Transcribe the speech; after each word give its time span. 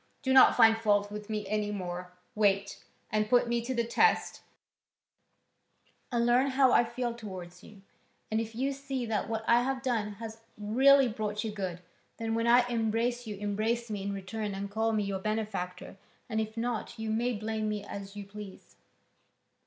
Do 0.23 0.33
not 0.33 0.55
find 0.57 0.75
fault 0.79 1.11
with 1.11 1.29
me 1.29 1.47
any 1.47 1.69
more, 1.69 2.11
wait, 2.33 2.83
and 3.11 3.29
put 3.29 3.47
me 3.47 3.61
to 3.61 3.75
the 3.75 3.83
test, 3.83 4.41
and 6.11 6.25
learn 6.25 6.47
how 6.47 6.71
I 6.71 6.83
feel 6.83 7.13
towards 7.13 7.63
you, 7.63 7.83
and 8.31 8.41
if 8.41 8.55
you 8.55 8.71
see 8.71 9.05
that 9.05 9.29
what 9.29 9.43
I 9.47 9.61
have 9.61 9.83
done 9.83 10.13
has 10.13 10.41
really 10.57 11.07
brought 11.07 11.43
you 11.43 11.51
good, 11.51 11.81
then, 12.17 12.33
when 12.33 12.47
I 12.47 12.67
embrace 12.67 13.27
you, 13.27 13.35
embrace 13.35 13.91
me 13.91 14.01
in 14.01 14.11
return 14.11 14.55
and 14.55 14.71
call 14.71 14.91
me 14.91 15.03
your 15.03 15.19
benefactor, 15.19 15.97
and 16.27 16.41
if 16.41 16.57
not, 16.57 16.97
you 16.97 17.11
may 17.11 17.33
blame 17.33 17.69
me 17.69 17.85
as 17.85 18.15
you 18.15 18.25
please." 18.25 18.77